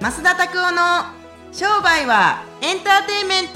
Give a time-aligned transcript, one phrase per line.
[0.00, 1.04] 増田拓夫の
[1.52, 3.52] 商売はエンターテインメント。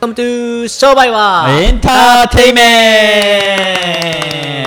[0.00, 4.48] カムトゥー商売はエンターテイメント。
[4.48, 4.57] はい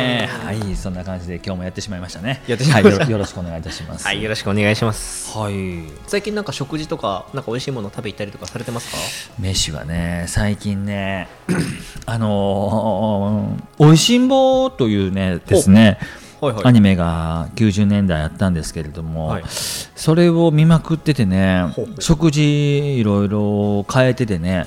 [0.81, 2.41] そんな感じで今日もやってしまいましたね。
[2.47, 3.03] やってしまいました。
[3.03, 4.05] はいよよろしくお願いいたします。
[4.05, 5.37] はいよろしくお願いします。
[5.37, 5.83] はい。
[6.07, 8.97] 最近なんか食事とかなんか美味しいもの食べ行ったりとかされてますか？
[9.39, 11.27] 飯はね最近ね
[12.07, 15.99] あのー、おいしんぼというねですね
[16.41, 16.65] はいはい。
[16.65, 19.43] アニメが90年代あったんですけれども、はい。
[19.47, 21.65] それを見まくっててね
[21.99, 24.65] 食事いろいろ変えててね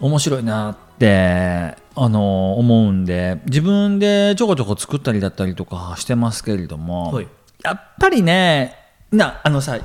[0.00, 7.28] 面白いなってあの思うんで自分でちょこちょこ作ったりだったりとかしてますけれども、はい。
[7.62, 8.74] やっぱりね
[9.10, 9.78] なあのさ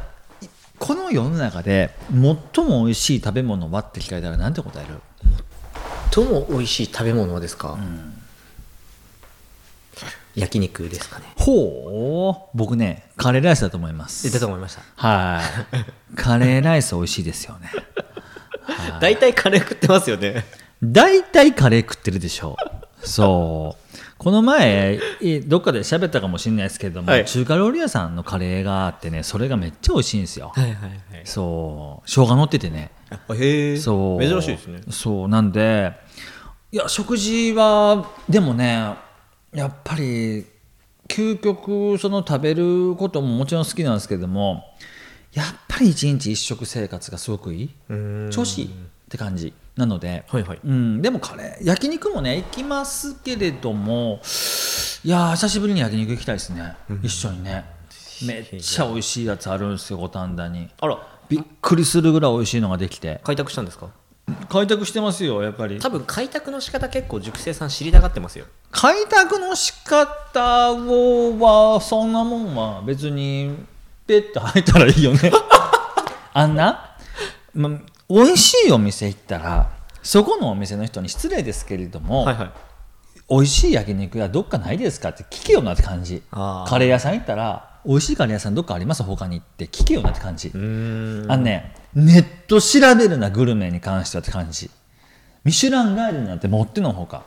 [0.79, 4.95] この世の中で最も美味しい食べ物はって聞かれたら何て答える？
[6.11, 7.77] とも美味しい食べ物ですか、
[10.35, 11.25] 焼肉ですかね。
[11.35, 12.57] ほう。
[12.57, 14.23] 僕ねカレーライスだと思います。
[14.23, 14.81] 出たと思いました。
[14.95, 15.41] は
[16.13, 16.15] い。
[16.15, 17.69] カレーライス美味しいですよね。
[19.01, 20.45] 大体カレー食ってますよね
[20.83, 22.55] 大体カレー食ってるでしょ
[23.03, 23.07] う。
[23.07, 23.97] そう。
[24.17, 30.51] この前、いどっかで喋ったかもしれないですけども、はい中華料理屋さんのカレーがあってね、それがめっちゃ美味しいんですよ。
[30.55, 32.09] はいはいはいそう。
[32.09, 32.91] 生姜乗っててね。
[33.35, 34.21] へえそう。
[34.21, 35.27] 珍しいですねそう。
[35.27, 35.93] なんで、
[36.71, 38.95] いや、食事は、でもね、
[39.53, 40.45] やっぱり、
[41.07, 44.63] 究極、その食べることももちろん好きなんですけども、
[45.33, 47.69] やっぱり一日一食生活がすごくいい。
[47.89, 48.69] うん調子いい
[49.07, 49.53] って感じ。
[49.75, 50.59] なので、はいはい。
[50.63, 54.19] うん、でもカレー焼肉もね行きますけれども
[55.03, 57.63] いやー久しぶりに焼肉行きたいですね、一緒にね。
[58.25, 60.69] めっちゃ美味しいやつあるんですよ五反田に。
[60.79, 60.97] あら。
[61.29, 63.19] びっくりするぐらい美味しいのができて。
[63.23, 63.89] 開拓したんですか？
[64.49, 65.79] 開拓してますよやっぱり。
[65.79, 68.45] 多分開拓の仕方結構熟成さん知りたがってますよ。
[68.71, 73.55] 開拓の仕方をはそんなもんは別に
[74.05, 75.31] ペッと入ったらいいよね。
[76.33, 76.95] あんな、
[77.53, 77.69] ま、
[78.09, 79.69] 美味しいお店行ったら
[80.01, 82.51] そこのお店の人に失礼ですけれども、はいはい。
[83.29, 86.23] 美味しい焼肉屋どっかないですかって聞けよなって感じ。
[86.31, 89.03] カレー屋さん行ったら美味しいカレー屋さんどっかあります？
[89.03, 94.69] 他にって聞けよなって感じ、あのねネット調べるなグルメに関してはって感じ。
[95.43, 97.23] ミシュランガイドなんて持ってのほか。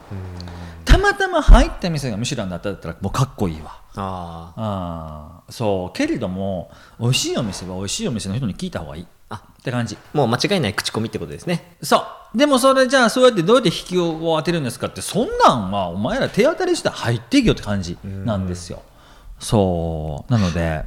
[0.86, 3.82] たまたま入った店がミシュランだったらもうかっこいいわ。
[3.96, 5.52] ああー。
[5.52, 5.96] そう。
[5.96, 9.96] けれども美味しいお店は美味しいお店の人に聞いた方がいいあって感じ。
[9.96, 11.76] あもう間違いない口コミってことですね。
[11.82, 12.04] そ
[12.34, 12.38] う。
[12.38, 18.82] でもそれじゃあそうやってどうやって引きを当てるんですかってそんなんはお前ら手当たりして入っていけよって感じなんですよ。
[19.38, 20.32] そう。
[20.32, 20.84] なので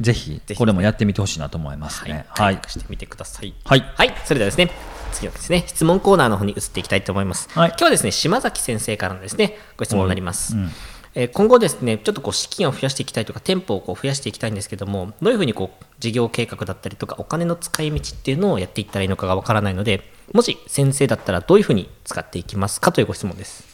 [0.00, 2.12] ぜひこれもやってみてほしいなと思いますはい。
[2.12, 2.54] ねはい。
[2.54, 3.54] 開拓してみてください。
[3.64, 3.80] はい。
[3.80, 4.70] はい、それではですね、
[5.12, 7.48] 次はですね、質問コーナーの方に移っていきたいと思います。
[7.50, 7.68] はい。
[7.68, 10.54] 今日はですね、島崎先生からのですね、ご質問になります。
[10.54, 10.70] うん
[11.18, 20.02] えー今後ですね、ちょっとこう資金を増やしていきたいとか、店舗をこう増やしていきたいんですけども、どういうふうにこう事業計画だったりとか、お金の使い道っていうのをやっていったらいいのかがわからないので、
[20.34, 23.64] もし先生だったらどういうふうに使っていきますかというご質問です。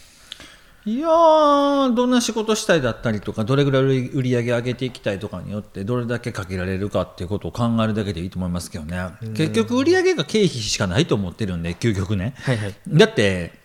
[0.84, 8.98] いやーどんな仕事したいだったりとかどれぐらい売り上げ上げていきたいとかによってどれだけかけられるかっていうことを考えるだけでいいと思いますけどね。
[9.34, 12.74] 結局売り上げが経費しかないと思ってるんで究極ね、はいはい。
[12.88, 13.61] だって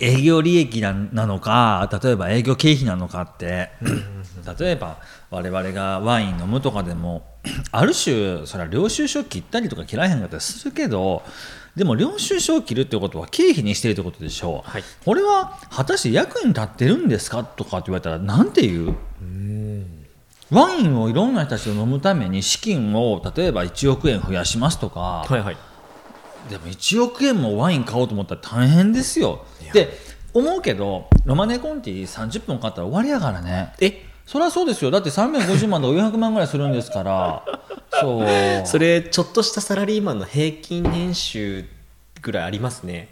[0.00, 3.70] 営業利益ななのか例えば営業経費なのかって。
[4.58, 4.98] 例えば
[5.30, 7.24] 我々がワイン飲むとかでも
[7.70, 11.22] ある種それは領収書切ったりとか切らへんかったりするけど
[11.76, 14.84] でも領収書を切るってことは経費にしてるってことでしょう、はい。
[15.04, 18.96] これは果たして役に立ってるんですかとかって言われたらなんて言う？
[20.50, 25.56] ワインをいろんな人たちと飲むために資金を例えば1億円増やしますとか、はいはい。
[26.50, 29.44] でも1億円もワイン買おうと思ったら大変ですよ。
[29.72, 29.98] で
[30.34, 33.72] 思うけどロマネコンティ30分買ったら終わりやからね。
[33.80, 34.06] え？
[34.24, 34.90] そりゃそうですよ。
[34.90, 37.44] だって350万とか400万ぐらいするんですから。
[38.00, 38.66] そう。
[38.66, 41.64] それ、ちょっとしたサラリーマンの平均年収
[42.22, 43.08] ぐらいありますね。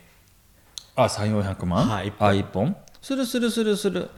[0.95, 1.89] あ3400万？
[1.89, 2.29] はい一本。
[2.29, 2.77] あ1本。
[3.03, 4.09] するするするする。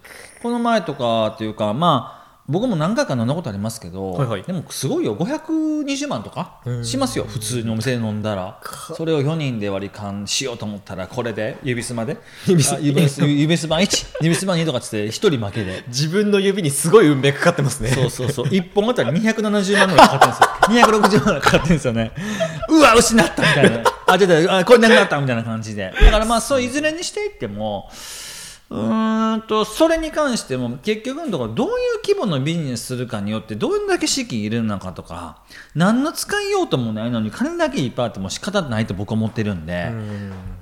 [0.43, 2.22] この前とかっていうかまあ
[2.53, 4.43] 僕も何回か飲んだことありますけど、はいはい。
[4.43, 5.17] でもすごいよ。
[5.17, 7.25] 520万とかしますよ。
[7.25, 8.61] 普通にお店で飲んだら。
[8.95, 12.19] それを4人で割り勘しようと思ったらこれで指すまで。
[12.47, 12.75] 指す。
[12.75, 15.83] あ指す指す番1指す番2とかっつって1人負けで。
[15.89, 17.89] 自分の指にすごい運命かかってますね。
[17.89, 18.47] そうそうそう。
[18.47, 20.37] 1本あたり270万ぐらいかかっ
[20.69, 21.09] てるんですよ。
[21.09, 22.13] 260万ぐらいかかってるんですよね。
[22.69, 23.85] うわ失ったみたいな。
[24.07, 25.93] あ出たあこれなくなったみたいな感じで。
[25.99, 31.75] だからまあそういずれにしていってもうーんとそれに関しても結局のところどういう
[32.05, 35.43] 規模のビジネスするかによってどれだけ資金入れるのかとか
[35.75, 39.91] 何の使いようともないのに金だけいっぱいあっても仕方ないと僕は思ってるんで。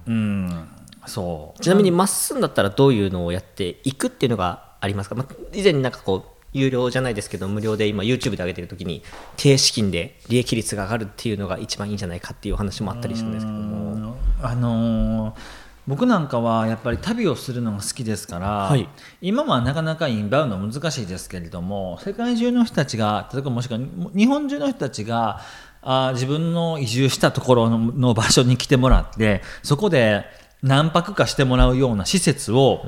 [0.06, 0.68] うん。
[1.06, 1.60] そう。
[1.60, 9.02] ちなみにまっすんだったらどういうのをやっていくっていうのがありますか、まあ、以前になんかこう有料じゃないですけど無料で今 YouTube で上げてる時に
[9.36, 14.16] 低資金で利益率が上がるっていうのが一番いいんじゃないかっていうお話もあったりするんですけども。
[14.42, 18.88] あのー僕なんかはやっぱり旅をするのが好きですから、はい。
[19.20, 23.80] 今はなかなかインバウンド難しいですけれども世界中の人たちが例えばもしくは
[24.14, 25.40] 日本中の人たちが
[25.82, 30.24] あー自分の移住したところのの場所に来てもらってそこで
[30.62, 32.82] 何泊かしてもらうような施設を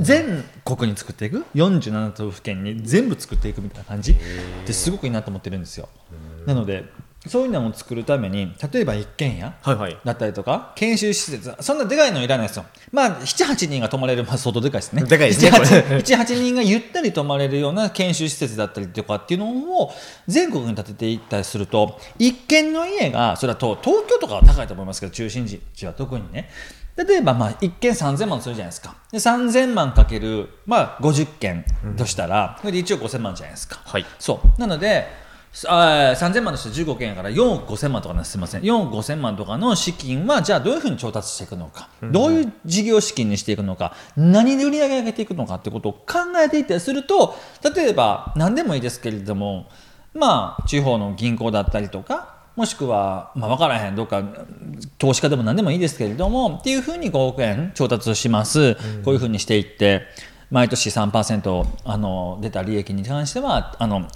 [0.00, 4.16] 全国に作っていく？47都府県に全部作っていくみたいな感じっ
[4.66, 5.88] てすごくいいなと思ってるんですよ。
[6.44, 6.84] なので
[7.26, 9.98] そういうのを作るために例えば一軒家はいはい。
[10.04, 12.66] だったりとか研修施設そんなでかいのいらないですよ。
[12.92, 15.04] まあ78人が泊まれる、まあ、相当でかいですね。
[15.04, 15.64] でかいですねこれ。
[15.64, 19.46] 78人がゆったり泊まれるような研修施設だったりとかっていうの
[19.80, 19.92] を
[20.28, 26.50] 全国に建てていったりすると一軒の家がそれはと東京とかは高いと思いますけど中心地は特にね。
[26.96, 28.94] 例えばまあ一軒3000万するじゃないですか。
[29.10, 31.64] で3000万かける、まあ、50軒
[31.96, 34.06] としたら、これで1億5000万じゃないですか、はい。
[34.20, 34.60] そう。
[34.60, 35.23] なので
[35.68, 38.62] あー3000万として15件やから4億5000万とかねすみません。
[38.62, 43.94] 4億5000万とかの資金はじゃあどういうふうに調達していくのか、どういう事業資金にしていくのか。
[44.16, 47.36] 何で売り上げ上げていくのかってことを考えていったりすると
[47.74, 49.68] 例えば何でもいいですけれども
[50.12, 54.22] まあ地方の銀行だったりとかもしくは、まあ、分からへんどっか
[54.98, 60.02] 投資家でも何でもいいですけれどもっていうふうに5億円調達します、こういうふうにしていって
[60.50, 64.06] 毎年3%あの出た利益に関してはあの、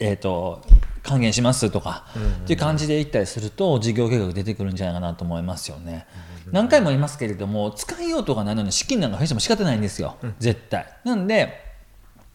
[0.00, 0.62] えー、と
[1.02, 2.04] 還元しますとか、
[2.44, 6.06] っていう感じでいったりすると事業計画出てくるんじゃないかなと思いますよね。
[6.52, 10.86] 何回も言いますけれども使いようとがないのに資金なんか増やしても仕方ないんですよ、絶対。
[11.04, 11.66] なんで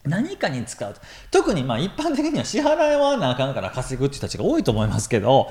[0.04, 0.94] 何かに使う
[1.30, 5.50] 特にまあ一般的には支払わなあかんから稼ぐって人たちが多いと思いますけど、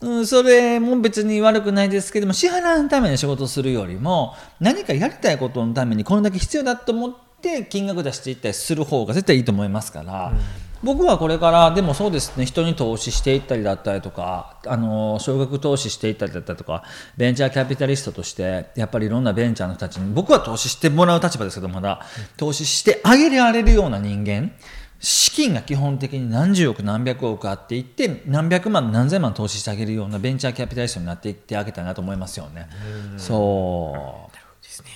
[0.00, 10.32] うん、それも別に悪くないですけども支払うために仕事をするよりも何かやりたいことのためにこれだけ必要だと思って金額出していったりする方が絶対いいと思いますから。
[10.82, 16.84] 僕はこれからでもそうですね人に投資していったりだったりとかあの少額投資していったりだったりとか
[17.16, 22.00] ベンチャーキャピタリストとしてやっぱりいろんなベンチャーの人たちに僕は投資してもらう立場ですけどまだ
[22.36, 24.52] 投資してあげられるような人間
[25.00, 32.68] 資金が基本的に何十億何百億あっていって何百万何千万投資してあげるようなベンチャーキャピタリストになっていってあげたいなと思いますよね。
[33.16, 34.29] そう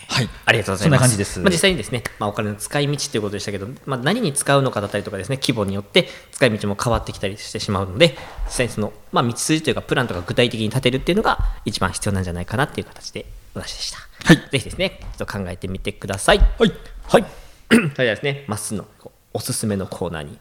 [0.08, 0.82] はいありがとうございます。
[0.82, 8.16] そんな感じですまあ、実際にですね、まあ、お金の使い道ということでしたけど、まあ、何に使うのかだったりとかですね、規模によって使い道も変わってきたりしてしまうので、
[8.46, 13.98] 実際にその、まあ、道筋というか、プランとか具体的に立てるっていうのが一番必要なんじゃないかなっていう形でお話でした。
[14.24, 16.38] はいぜひですね、ちょっと考えてみてください。
[16.38, 16.72] はい
[17.08, 17.24] はい。
[17.70, 18.86] それでは ですね、まっすーの
[19.34, 20.38] おすすめのコーナーに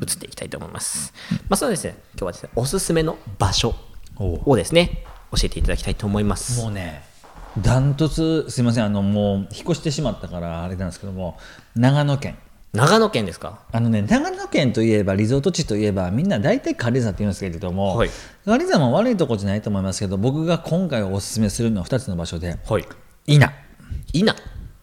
[0.00, 1.12] 移っていきたいと思います。
[1.48, 3.74] まあ、そうですね、今日はですね、おすすめの場所
[4.18, 6.62] をですね、教えていただきたいと思います。
[6.62, 7.04] もうね
[7.62, 11.38] ダントツすいませんあのもう引っ越してしまったからあれなんですけども
[11.74, 12.36] 長野県。
[12.72, 13.60] 長野県ですか？
[13.72, 18.10] あのね長野県といえばリゾート地といえばみんな大体軽井沢って言うんですけれども、はい。
[18.44, 22.84] 軽井沢も悪いとこじゃないと思いますけど僕が今回おすすめするのは2つの場所ではい。
[23.26, 23.50] 伊那。
[24.12, 24.34] 伊那？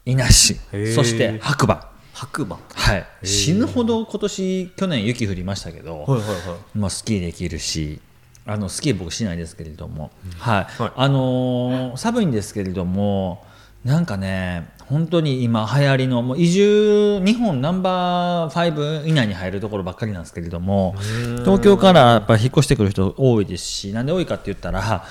[0.05, 0.55] 伊那市。
[0.95, 1.91] そして白馬。
[2.13, 2.57] 白馬。
[2.73, 3.05] はい。
[3.23, 6.33] 死ぬほど今年去年雪降りましたけど、はいはいは
[6.73, 6.77] い。
[6.77, 8.01] まあ、スキーできるし
[8.45, 10.81] あのスキー僕しないですけれども、はい。
[10.81, 10.91] はい。
[10.95, 13.45] あのー寒いんですけれども
[13.85, 20.95] なんかね本当に今流行りのもう移住日本ナンバー5以内に入るところばっかりなんですけれども
[21.39, 25.05] 東京からやっぱ引っ越してくる人多いですしなんで多いかって言ったら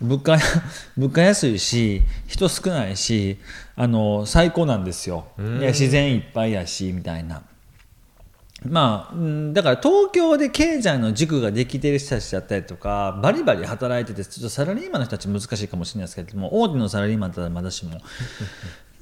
[0.00, 0.38] 物価
[0.96, 3.38] 物価安いし人少ないし
[3.76, 5.26] あの最高なんですよ。
[5.38, 7.42] で自然いっぱいやしみたいな。
[8.66, 9.14] まあ、
[9.52, 18.00] だから東京で経済の軸ができてる人たちだったりとかバリバリ働いててちょっとサラリーマンの人たち難しいかもしれないですけども大手のサラリーマンだったらまだしも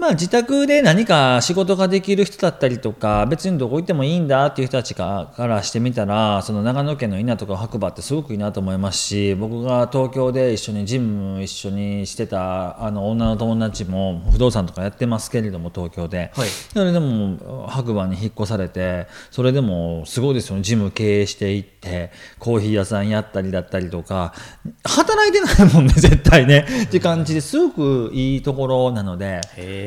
[0.06, 16.48] まあ自宅で何か仕事ができる人だったりとか別にどこ行ってもいいんだっていう人たちがからしてみたらその長野県の伊那とか白馬ってすごくいいなと思いますし僕が東京で一緒にジム一緒にしてたあの女の友達も不動産とかやってますけれども東京で、はい。
[16.48, 20.62] それでも白馬に引っ越されてそれでもすごいですよね。
[20.62, 21.75] ジム経営していって
[22.38, 24.33] コーヒー屋さんやったりだったりとか
[24.85, 26.66] 働いてないもんね 絶対ね。
[26.85, 29.40] って感じですごくいいところなので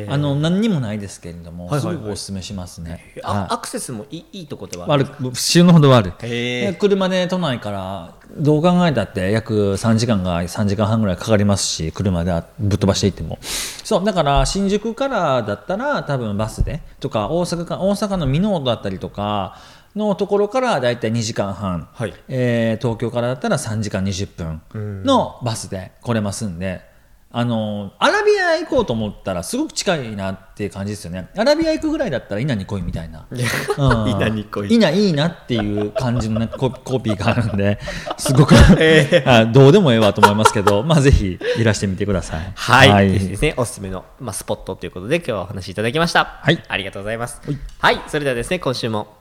[0.10, 1.96] あの何にもないですけれども、はいはいはい。
[1.96, 3.14] すごくおすすめしますね。
[3.24, 5.06] ああアクセスもいいいいとこではある？
[5.06, 6.76] 悪く死ぬほど悪い。
[6.76, 13.40] 車で都内からどう考えたって約3時間が3時間半ぐらいかかりますし車でぶっ飛ばしていっても。
[13.84, 19.58] そうだから新宿からだったら多分バスでとか大阪か大阪の箕面だったりとか
[19.96, 22.14] のところからだいたい2時間半、はい。
[22.28, 26.90] えー東京からだったら3時間20分のバスで来れますんで。
[27.32, 31.30] あのアラビア行こうと思ったらすごく近いなっていう感じですよね。
[31.38, 33.38] アラビア行くぐらいだったら稲に来いみたいな、うん。
[34.10, 34.74] 稲に来い。
[34.74, 37.78] 稲いいなっていう感じの、ね、ココピーがあるんで
[38.18, 38.56] すごく、
[39.28, 42.52] あどうでもええわと思いますけど、まあ、ぜひいらしてみてください。
[42.56, 46.40] はい、ぜひですね、おすすめの、まあ、スポットということで今日はお話しいただきました。
[46.42, 46.64] はい。
[46.68, 47.42] ありがとうございます。
[47.78, 49.19] はい、それではですね、今週も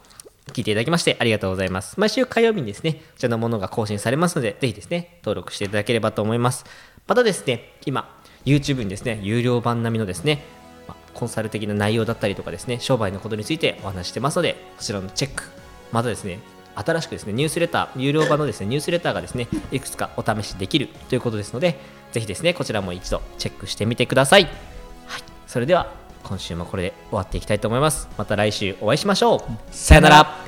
[0.49, 1.99] 聞いていただきましてありがとうございます。
[1.99, 6.65] 毎週火曜日にですね、こちらのものが更新されますので、ぜひですね、登録していただければと思います。
[7.07, 10.45] またですね、今、YouTube にですね、有料版並みのですね、
[10.87, 15.45] まあコンサル的な内容だったりとかですね、商売のことについてお話ししてますので、こちらのチェック、
[15.93, 16.41] またですね、
[16.75, 21.79] 新しくですね、ニュースレター、有料版のですね、ニュースレターがですね、いくつかお試しできるということですので、
[22.13, 24.45] ぜひですね、こちらも一度チェックしてみてください。
[24.45, 25.93] はい、それでは
[26.29, 28.09] 今週もこれで終わっていきたいと思います。
[28.19, 29.41] また来週お会いしましょう。
[29.71, 30.48] さよなら。